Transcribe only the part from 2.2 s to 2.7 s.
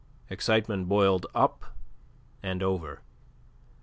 and